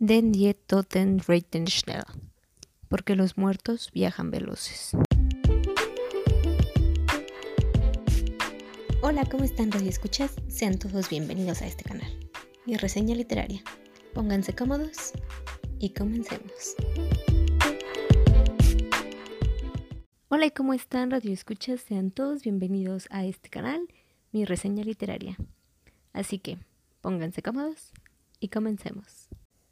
[0.00, 2.04] Den die Toten reiten schnell,
[2.88, 4.92] porque los muertos viajan veloces.
[9.02, 10.36] Hola, ¿cómo están Radio Escuchas?
[10.46, 12.08] Sean todos bienvenidos a este canal.
[12.64, 13.60] Mi reseña literaria.
[14.14, 15.14] Pónganse cómodos
[15.80, 16.76] y comencemos.
[20.28, 21.80] Hola, ¿y cómo están Radio Escuchas?
[21.80, 23.80] Sean todos bienvenidos a este canal,
[24.30, 25.36] mi reseña literaria.
[26.12, 26.56] Así que,
[27.00, 27.90] pónganse cómodos
[28.38, 29.27] y comencemos.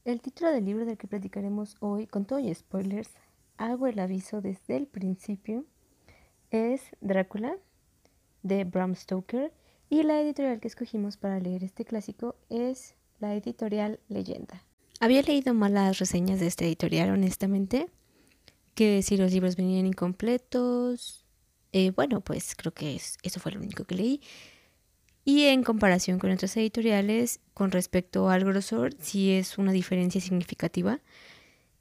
[0.07, 3.11] El título del libro del que platicaremos hoy, con todo y spoilers,
[3.57, 5.65] hago el aviso desde el principio,
[6.53, 7.57] es Drácula
[8.45, 9.53] de Bram Stoker
[9.91, 14.63] y la editorial que escogimos para leer este clásico es la editorial Leyenda.
[15.01, 17.89] Había leído malas reseñas de esta editorial, honestamente,
[18.77, 21.25] que si los libros venían incompletos,
[21.73, 24.21] eh, bueno, pues creo que eso fue lo único que leí.
[25.29, 31.01] Y en comparación con otras editoriales, con respecto al grosor, sí es una diferencia significativa.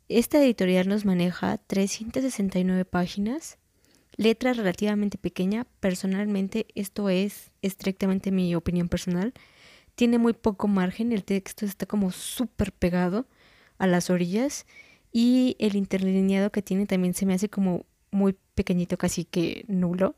[0.09, 3.59] Esta editorial nos maneja 369 páginas,
[4.17, 5.67] letra relativamente pequeña.
[5.79, 9.31] Personalmente, esto es estrictamente mi opinión personal.
[9.93, 13.27] Tiene muy poco margen, el texto está como súper pegado
[13.77, 14.65] a las orillas
[15.11, 20.15] y el interlineado que tiene también se me hace como muy pequeñito, casi que nulo.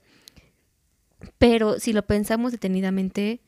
[1.37, 3.41] Pero si lo pensamos detenidamente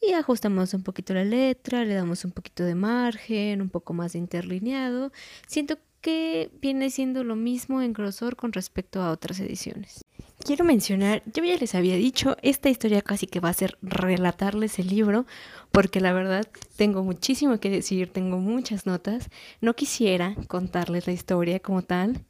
[0.00, 4.14] y ajustamos un poquito la letra, le damos un poquito de margen, un poco más
[4.14, 5.12] de interlineado,
[5.46, 10.04] siento que viene siendo lo mismo en grosor con respecto a otras ediciones.
[10.44, 14.80] Quiero mencionar, yo ya les había dicho, esta historia casi que va a ser relatarles
[14.80, 15.24] el libro,
[15.70, 19.30] porque la verdad tengo muchísimo que decir, tengo muchas notas.
[19.60, 22.24] No quisiera contarles la historia como tal,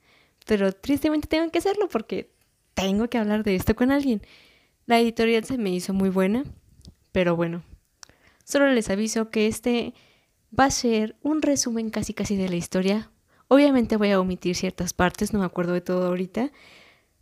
[0.46, 2.30] pero tristemente tengo que hacerlo porque
[2.74, 4.20] tengo que hablar de esto con alguien.
[4.86, 6.44] La editorial se me hizo muy buena,
[7.12, 7.62] pero bueno,
[8.44, 9.94] solo les aviso que este
[10.58, 13.10] va a ser un resumen casi casi de la historia.
[13.48, 16.50] Obviamente voy a omitir ciertas partes, no me acuerdo de todo ahorita.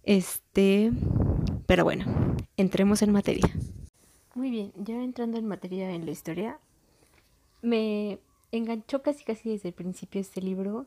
[0.04, 0.90] Este,
[1.66, 3.48] pero bueno, entremos en materia.
[4.34, 6.58] Muy bien, ya entrando en materia en la historia,
[7.62, 8.20] me
[8.52, 10.86] enganchó casi casi desde el principio este libro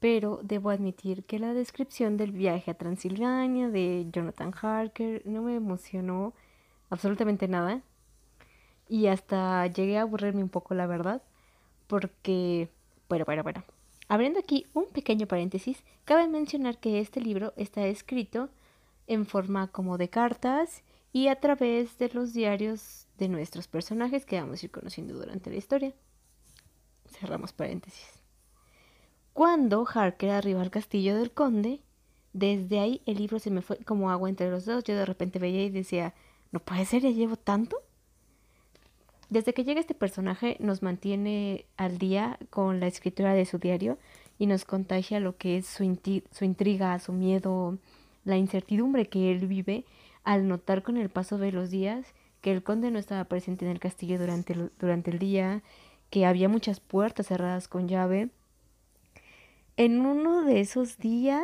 [0.00, 5.54] pero debo admitir que la descripción del viaje a Transilvania de Jonathan Harker no me
[5.54, 6.32] emocionó
[6.88, 7.82] absolutamente nada
[8.88, 11.22] y hasta llegué a aburrirme un poco la verdad
[11.86, 12.68] porque,
[13.08, 13.64] bueno, bueno, bueno,
[14.08, 18.48] abriendo aquí un pequeño paréntesis, cabe mencionar que este libro está escrito
[19.06, 24.40] en forma como de cartas y a través de los diarios de nuestros personajes que
[24.40, 25.92] vamos a ir conociendo durante la historia.
[27.06, 28.19] Cerramos paréntesis.
[29.32, 31.80] Cuando Harker arriba al castillo del conde,
[32.32, 34.84] desde ahí el libro se me fue como agua entre los dedos.
[34.84, 36.14] Yo de repente veía y decía,
[36.52, 37.76] no puede ser, ya llevo tanto.
[39.28, 43.96] Desde que llega este personaje nos mantiene al día con la escritura de su diario
[44.38, 47.78] y nos contagia lo que es su, intriga, su miedo,
[48.24, 49.84] la incertidumbre que él vive
[50.24, 52.06] al notar con el paso de los días
[52.40, 55.62] que el conde no estaba presente en el castillo durante durante el día,
[56.08, 58.30] que había muchas puertas cerradas con llave
[59.80, 61.42] en uno de esos días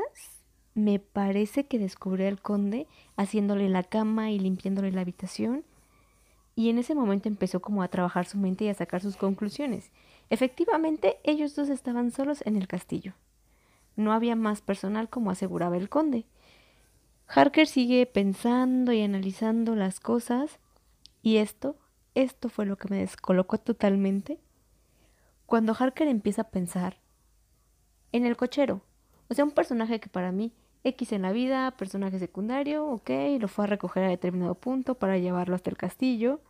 [0.75, 2.87] me parece que descubrió al conde
[3.17, 5.65] haciéndole la cama y limpiándole la habitación.
[6.55, 9.91] Y en ese momento empezó como a trabajar su mente y a sacar sus conclusiones.
[10.29, 13.15] Efectivamente, ellos dos estaban solos en el castillo.
[13.97, 16.27] No había más personal como aseguraba el conde.
[17.29, 20.59] Harker sigue pensando y analizando las cosas
[21.23, 21.75] y esto,
[22.15, 24.39] esto fue lo que me descolocó totalmente.
[25.47, 26.99] Cuando Harker empieza a pensar
[28.17, 28.81] en el cochero.
[29.29, 30.53] O sea, un personaje que para mí,
[30.85, 33.11] X en la vida, personaje secundario, ok,
[33.41, 36.41] lo fue a recoger a determinado punto para llevarlo hasta el castillo.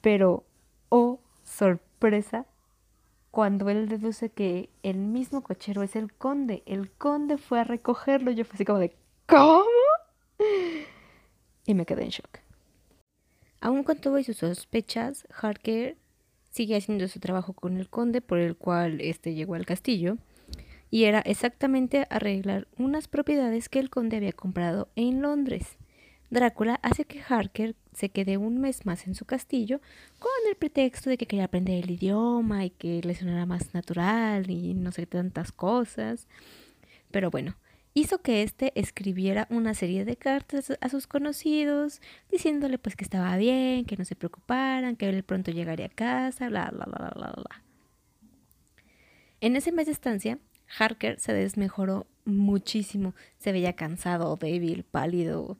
[0.00, 0.44] Pero,
[0.88, 2.46] oh, sorpresa,
[3.30, 8.30] cuando él deduce que el mismo cochero es el conde, el conde fue a recogerlo,
[8.30, 8.94] yo fui así como de,
[9.26, 9.64] ¿cómo?
[11.66, 12.38] Y me quedé en shock.
[13.60, 15.96] Aún con sus sospechas, Harker
[16.54, 20.18] sigue haciendo su trabajo con el conde por el cual éste llegó al castillo
[20.88, 25.76] y era exactamente arreglar unas propiedades que el conde había comprado en Londres.
[26.30, 29.80] Drácula hace que Harker se quede un mes más en su castillo
[30.20, 34.48] con el pretexto de que quería aprender el idioma y que le sonara más natural
[34.48, 36.28] y no sé tantas cosas.
[37.10, 37.56] Pero bueno,
[37.94, 42.00] hizo que éste escribiera una serie de cartas a sus conocidos,
[42.30, 46.48] diciéndole pues que estaba bien, que no se preocuparan, que él pronto llegaría a casa,
[46.48, 47.62] bla, bla, bla, bla, bla.
[49.40, 50.38] En ese mes de estancia,
[50.78, 55.56] Harker se desmejoró muchísimo, se veía cansado, débil, pálido,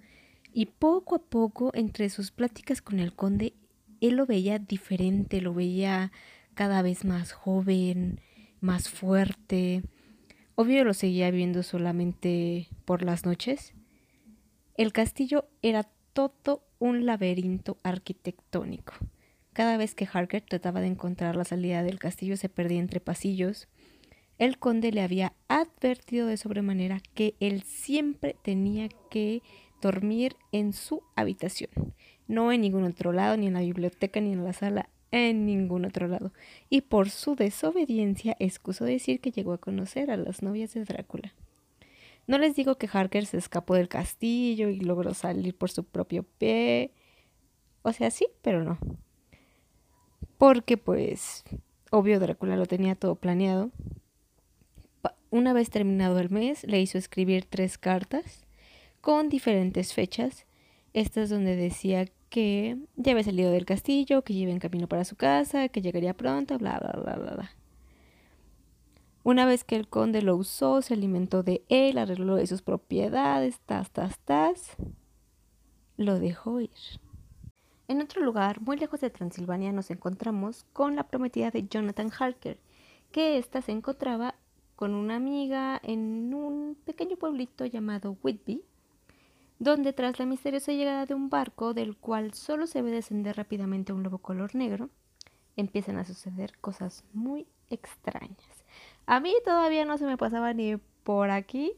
[0.52, 3.54] y poco a poco, entre sus pláticas con el conde,
[4.00, 6.12] él lo veía diferente, lo veía
[6.54, 8.20] cada vez más joven,
[8.60, 9.82] más fuerte.
[10.56, 13.74] Obvio lo seguía viendo solamente por las noches.
[14.76, 18.94] El castillo era todo un laberinto arquitectónico.
[19.52, 23.68] Cada vez que Harker trataba de encontrar la salida del castillo se perdía entre pasillos.
[24.38, 29.42] El conde le había advertido de sobremanera que él siempre tenía que
[29.82, 31.70] dormir en su habitación,
[32.26, 35.84] no en ningún otro lado, ni en la biblioteca, ni en la sala, en ningún
[35.84, 36.32] otro lado.
[36.68, 41.32] Y por su desobediencia excusó decir que llegó a conocer a las novias de Drácula.
[42.26, 46.24] No les digo que Harker se escapó del castillo y logró salir por su propio
[46.24, 46.90] pie.
[47.82, 48.78] O sea, sí, pero no.
[50.36, 51.44] Porque pues,
[51.92, 53.70] obvio, Drácula lo tenía todo planeado.
[55.30, 58.44] Una vez terminado el mes, le hizo escribir tres cartas
[59.00, 60.44] con diferentes fechas.
[60.92, 65.14] Estas donde decía que ya había salido del castillo, que iba en camino para su
[65.14, 67.50] casa, que llegaría pronto, bla, bla, bla, bla, bla.
[69.22, 73.60] Una vez que el conde lo usó, se alimentó de él, arregló de sus propiedades,
[73.60, 74.76] tas, tas, tas,
[75.96, 76.70] lo dejó ir.
[77.86, 82.58] En otro lugar, muy lejos de Transilvania, nos encontramos con la prometida de Jonathan Harker,
[83.12, 84.34] que ésta se encontraba
[84.74, 88.64] con una amiga en un pequeño pueblito llamado Whitby,
[89.64, 93.94] donde tras la misteriosa llegada de un barco del cual solo se ve descender rápidamente
[93.94, 94.90] un lobo color negro,
[95.56, 98.64] empiezan a suceder cosas muy extrañas.
[99.06, 101.72] A mí todavía no se me pasaba ni por aquí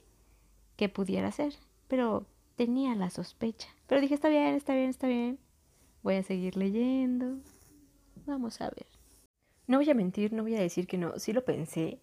[0.76, 1.54] que pudiera ser,
[1.86, 3.68] pero tenía la sospecha.
[3.86, 5.38] Pero dije, está bien, está bien, está bien.
[6.02, 7.38] Voy a seguir leyendo.
[8.26, 8.86] Vamos a ver.
[9.68, 12.00] No voy a mentir, no voy a decir que no, sí lo pensé,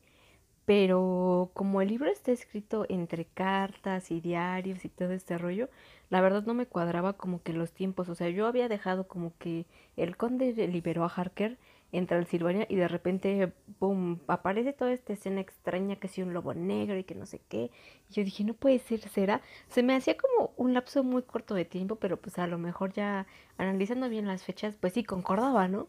[0.66, 5.70] pero como el libro está escrito entre cartas y diarios y todo este rollo,
[6.10, 8.08] la verdad no me cuadraba como que los tiempos.
[8.10, 9.66] O sea, yo había dejado como que
[9.98, 11.58] el conde liberó a Harker
[11.92, 16.54] en Transilvania y de repente, boom, aparece toda esta escena extraña que si un lobo
[16.54, 17.70] negro y que no sé qué.
[18.10, 19.42] Y yo dije, no puede ser, será.
[19.68, 22.94] Se me hacía como un lapso muy corto de tiempo, pero pues a lo mejor
[22.94, 23.28] ya
[23.58, 25.88] analizando bien las fechas, pues sí, concordaba, ¿no?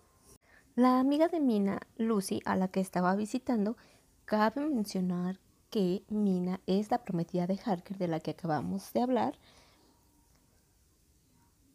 [0.77, 3.77] La amiga de Mina, Lucy, a la que estaba visitando,
[4.25, 5.39] Cabe mencionar
[5.71, 9.39] que Mina es la prometida de Harker de la que acabamos de hablar.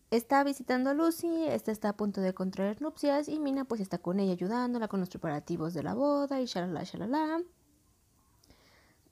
[0.10, 4.00] Está visitando a Lucy, esta está a punto de contraer nupcias y Mina pues está
[4.00, 7.44] con ella ayudándola con los preparativos de la boda y shalala shalala.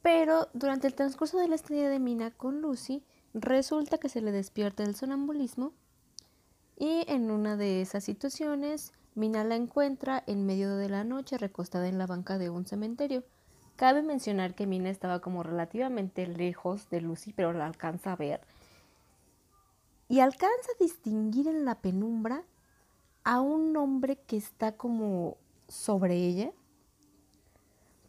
[0.02, 3.04] Pero durante el transcurso de la estadía de Mina con Lucy,
[3.36, 5.74] resulta que se le despierta el sonambulismo
[6.76, 11.88] y en una de esas situaciones Mina la encuentra en medio de la noche recostada
[11.88, 13.24] en la banca de un cementerio.
[13.76, 18.42] Cabe mencionar que Mina estaba como relativamente lejos de Lucy, pero la alcanza a ver.
[20.08, 22.44] Y alcanza a distinguir en la penumbra
[23.24, 25.38] a un hombre que está como
[25.68, 26.52] sobre ella.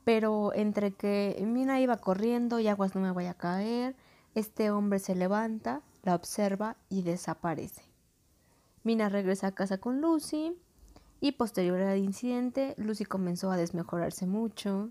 [0.04, 3.96] Pero entre que Mina iba corriendo y aguas no me vaya a caer,
[4.34, 7.80] este hombre se levanta, la observa y desaparece.
[8.84, 10.54] Mina regresa a casa con Lucy
[11.20, 14.90] y posterior al incidente, Lucy comenzó a desmejorarse mucho.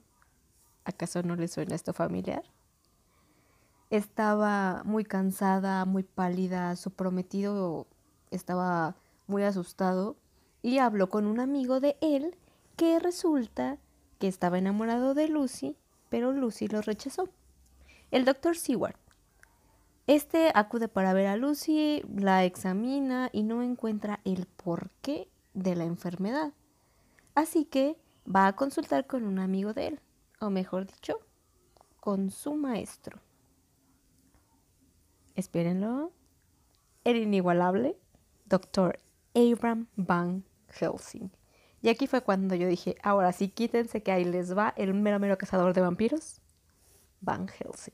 [0.84, 2.44] ¿Acaso no le suena esto familiar?
[3.90, 7.88] Estaba muy cansada, muy pálida, su prometido
[8.32, 8.96] estaba
[9.28, 10.18] muy asustado
[10.62, 12.36] y habló con un amigo de él
[12.76, 13.78] que resulta
[14.20, 15.78] que estaba enamorado de Lucy,
[16.10, 17.30] pero Lucy lo rechazó.
[18.12, 18.96] El doctor Seward.
[20.08, 25.76] Este acude para ver a Lucy, la examina y no encuentra el por qué de
[25.76, 26.54] la enfermedad.
[27.34, 27.98] Así que
[28.28, 30.00] va a consultar con un amigo de él,
[30.40, 31.20] o mejor dicho,
[32.00, 33.20] con su maestro.
[35.36, 36.12] Espérenlo.
[37.04, 37.98] El inigualable
[38.46, 39.00] Dr.
[39.34, 41.32] Abraham Van Helsing.
[41.82, 45.20] Y aquí fue cuando yo dije, ahora sí quítense que ahí les va el mero
[45.20, 46.42] mero cazador de vampiros,
[47.22, 47.94] Van Helsing.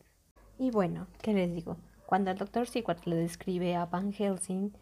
[0.58, 1.78] Y bueno, ¿qué les digo?
[2.06, 4.74] Cuando el doctor Seward le describe a Van Helsing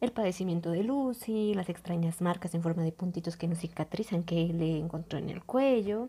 [0.00, 4.46] el padecimiento de Lucy, las extrañas marcas en forma de puntitos que no cicatrizan que
[4.52, 6.08] le encontró en el cuello.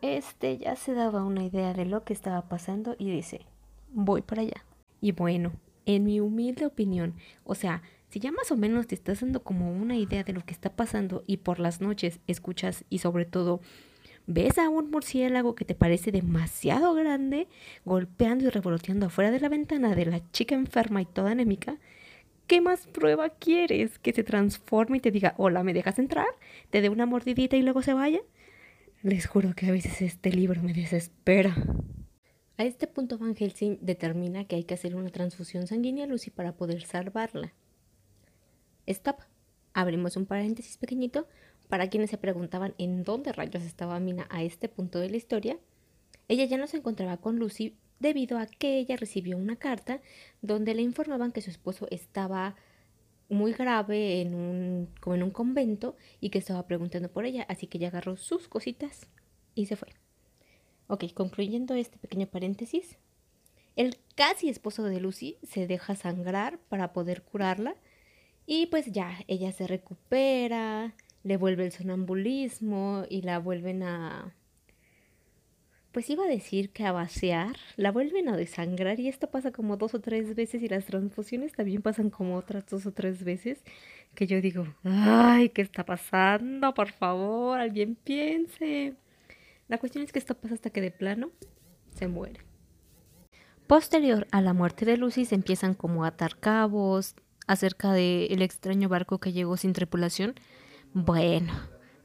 [0.00, 3.42] Este ya se daba una idea de lo que estaba pasando y dice,
[3.92, 4.64] voy para allá.
[5.00, 5.52] Y bueno,
[5.86, 9.72] en mi humilde opinión, o sea, si ya más o menos te estás dando como
[9.72, 13.60] una idea de lo que está pasando y por las noches escuchas y sobre todo
[14.26, 17.48] ves a un murciélago que te parece demasiado grande
[17.84, 21.78] golpeando y revoloteando afuera de la ventana de la chica enferma y toda anémica,
[22.52, 23.98] ¿Qué más prueba quieres?
[23.98, 26.26] ¿Que se transforme y te diga, hola, ¿me dejas entrar?
[26.68, 28.20] ¿Te dé una mordidita y luego se vaya?
[29.02, 31.56] Les juro que a veces este libro me desespera.
[32.58, 36.28] A este punto Van Helsing determina que hay que hacer una transfusión sanguínea a Lucy
[36.28, 37.54] para poder salvarla.
[38.84, 39.20] Stop.
[39.72, 41.26] Abrimos un paréntesis pequeñito
[41.70, 45.56] para quienes se preguntaban en dónde rayos estaba Mina a este punto de la historia,
[46.28, 50.00] ella ya no se encontraba con Lucy debido a que ella recibió una carta
[50.42, 52.56] donde le informaban que su esposo estaba
[53.28, 57.66] muy grave en un, como en un convento y que estaba preguntando por ella, así
[57.66, 59.08] que ella agarró sus cositas
[59.54, 59.88] y se fue.
[60.88, 62.98] Ok, concluyendo este pequeño paréntesis,
[63.76, 67.76] el casi esposo de Lucy se deja sangrar para poder curarla
[68.44, 74.34] y pues ya, ella se recupera, le vuelve el sonambulismo y la vuelven a...
[75.92, 79.76] Pues iba a decir que a vaciar, la vuelven a desangrar y esto pasa como
[79.76, 83.62] dos o tres veces y las transfusiones también pasan como otras dos o tres veces
[84.14, 86.72] que yo digo, ay, ¿qué está pasando?
[86.72, 88.94] Por favor, alguien piense.
[89.68, 91.30] La cuestión es que esto pasa hasta que de plano
[91.94, 92.40] se muere.
[93.66, 97.14] Posterior a la muerte de Lucy se empiezan como a atar cabos
[97.46, 100.34] acerca del extraño barco que llegó sin tripulación
[100.94, 101.54] bueno,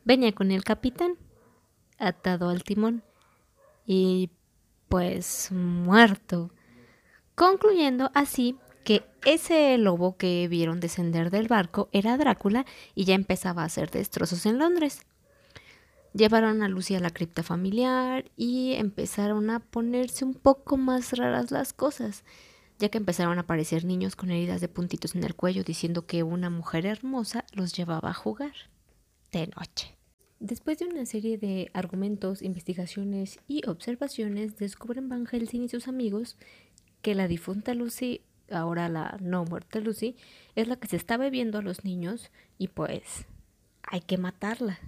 [0.05, 1.15] venía con el capitán
[1.97, 3.03] atado al timón
[3.87, 4.29] y
[4.89, 6.51] pues muerto,
[7.35, 12.65] concluyendo así que ese lobo que vieron descender del barco era Drácula
[12.95, 15.01] y ya empezaba a hacer destrozos en Londres.
[16.13, 21.51] Llevaron a Lucy a la cripta familiar y empezaron a ponerse un poco más raras
[21.51, 22.23] las cosas,
[22.79, 26.23] ya que empezaron a aparecer niños con heridas de puntitos en el cuello diciendo que
[26.23, 28.53] una mujer hermosa los llevaba a jugar
[29.31, 29.96] de noche.
[30.39, 36.37] Después de una serie de argumentos, investigaciones y observaciones, descubren Van Helsing y sus amigos
[37.01, 40.15] que la difunta Lucy, ahora la no muerta Lucy,
[40.55, 43.25] es la que se está bebiendo a los niños y pues
[43.81, 44.79] hay que matarla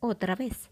[0.00, 0.68] otra vez.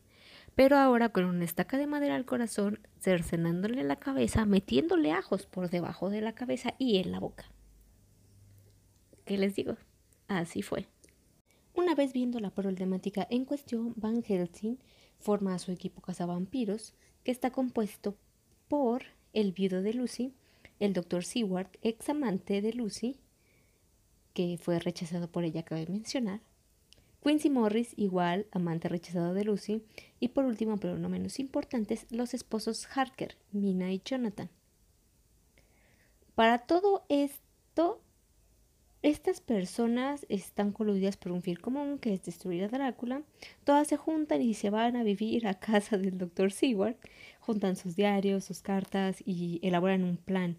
[0.56, 5.70] Pero ahora con una estaca de madera al corazón, cercenándole la cabeza, metiéndole ajos por
[5.70, 7.44] debajo de la cabeza y en la boca.
[9.24, 9.76] ¿Qué les digo?
[10.28, 10.88] Así fue.
[11.76, 14.78] Una vez viendo la problemática en cuestión, Van Helsing
[15.18, 18.16] forma a su equipo cazavampiros, que está compuesto
[18.66, 19.02] por
[19.34, 20.32] el viudo de Lucy,
[20.80, 21.22] el Dr.
[21.22, 23.20] Seward, ex amante de Lucy,
[24.32, 26.40] que fue rechazado por ella, cabe mencionar,
[27.22, 29.82] Quincy Morris, igual amante rechazado de Lucy,
[30.18, 34.48] y por último, pero no menos importantes, los esposos Harker, Mina y Jonathan.
[36.34, 38.00] Para todo esto,
[39.06, 43.22] estas personas están coludidas por un fin común que es destruir a Drácula.
[43.62, 46.50] Todas se juntan y se van a vivir a casa del Dr.
[46.50, 46.96] Seward.
[47.38, 50.58] Juntan sus diarios, sus cartas y elaboran un plan.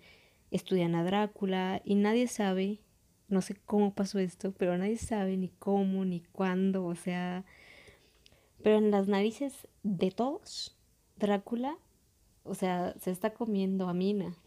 [0.50, 2.80] Estudian a Drácula y nadie sabe,
[3.28, 7.44] no sé cómo pasó esto, pero nadie sabe ni cómo ni cuándo, o sea,
[8.64, 10.78] pero en las narices de todos,
[11.18, 11.78] Drácula,
[12.46, 14.38] o sea, se está comiendo a Mina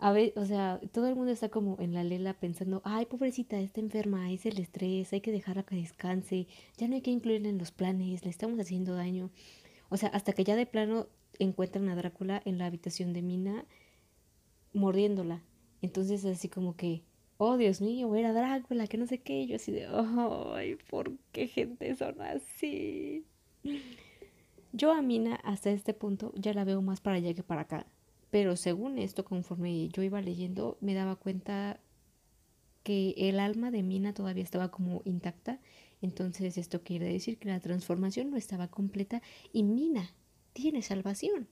[0.00, 3.58] a ver, o sea, todo el mundo está como en la lela pensando, ay, pobrecita,
[3.58, 7.48] está enferma, es el estrés, hay que dejarla que descanse, ya no hay que incluirla
[7.48, 9.30] en los planes, le estamos haciendo daño.
[9.88, 11.08] O sea, hasta que ya de plano
[11.40, 13.64] encuentran a Drácula en la habitación de Mina
[14.72, 15.42] mordiéndola.
[15.82, 17.02] Entonces así como que,
[17.36, 19.88] oh Dios mío, era Drácula, que no sé qué, yo así de,
[20.54, 23.24] ay, ¿por qué gente son así?
[24.72, 27.86] Yo a Mina hasta este punto ya la veo más para allá que para acá.
[28.30, 31.80] Pero según esto, conforme yo iba leyendo, me daba cuenta
[32.82, 35.60] que el alma de Mina todavía estaba como intacta.
[36.00, 40.14] Entonces esto quiere decir que la transformación no estaba completa y Mina
[40.52, 41.48] tiene salvación.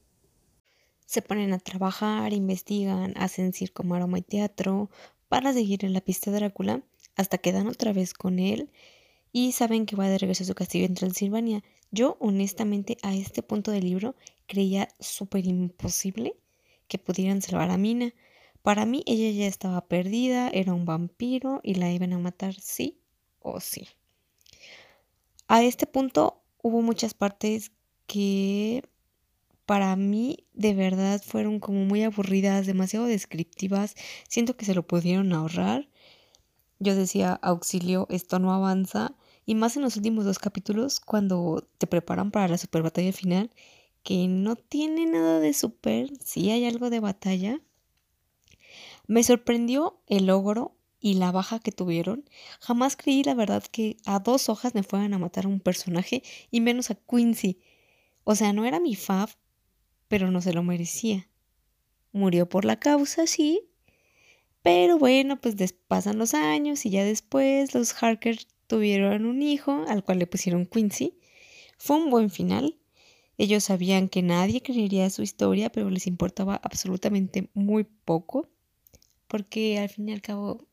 [1.04, 4.90] Se ponen a trabajar, investigan, hacen circo, maroma y teatro
[5.28, 6.82] para seguir en la pista de Drácula
[7.16, 8.70] hasta que dan otra vez con él
[9.32, 11.62] y saben que va de regreso a su castillo en Transilvania.
[11.90, 14.16] Yo honestamente a este punto del libro
[14.46, 16.34] creía súper imposible
[16.88, 18.12] que pudieran salvar a Mina.
[18.62, 23.00] Para mí ella ya estaba perdida, era un vampiro y la iban a matar sí
[23.40, 23.88] o sí.
[25.48, 27.70] A este punto hubo muchas partes
[28.06, 28.82] que
[29.66, 33.94] para mí de verdad fueron como muy aburridas, demasiado descriptivas.
[34.28, 35.88] Siento que se lo pudieron ahorrar.
[36.78, 39.14] Yo decía, auxilio, esto no avanza.
[39.44, 43.50] Y más en los últimos dos capítulos, cuando te preparan para la super batalla final
[44.06, 47.60] que no tiene nada de super, sí hay algo de batalla.
[49.08, 52.24] Me sorprendió el logro y la baja que tuvieron.
[52.60, 56.22] Jamás creí la verdad que a dos hojas me fueran a matar a un personaje
[56.52, 57.58] y menos a Quincy.
[58.22, 59.28] O sea, no era mi fab,
[60.06, 61.28] pero no se lo merecía.
[62.12, 63.62] Murió por la causa, sí.
[64.62, 65.56] Pero bueno, pues
[65.88, 70.64] pasan los años y ya después los Harker tuvieron un hijo al cual le pusieron
[70.64, 71.18] Quincy.
[71.76, 72.78] Fue un buen final.
[73.38, 78.48] Ellos sabían que nadie creería su historia, pero les importaba absolutamente muy poco,
[79.28, 80.66] porque al fin y al cabo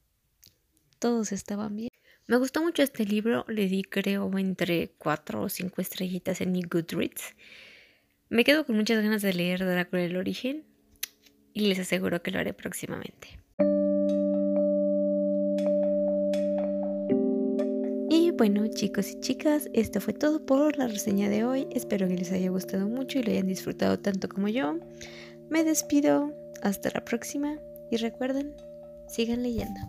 [0.99, 1.89] todos estaban bien.
[2.25, 6.61] Me gustó mucho este libro, le di creo entre 4 o 5 estrellitas en mi
[6.61, 7.35] Goodreads.
[8.29, 10.63] Me quedo con muchas ganas de leer Drácula el origen
[11.53, 13.42] y les aseguro que lo haré próximamente.
[18.37, 21.67] Bueno chicos y chicas, esto fue todo por la reseña de hoy.
[21.71, 24.79] Espero que les haya gustado mucho y lo hayan disfrutado tanto como yo.
[25.49, 27.59] Me despido, hasta la próxima
[27.91, 28.55] y recuerden,
[29.07, 29.79] sigan leyendo.